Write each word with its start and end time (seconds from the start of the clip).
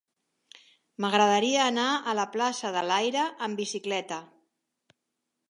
M'agradaria 1.03 1.59
anar 1.73 1.85
a 1.91 2.15
la 2.21 2.25
plaça 2.37 2.73
de 2.77 2.83
l'Aire 2.89 3.27
amb 3.49 3.63
bicicleta. 3.65 4.21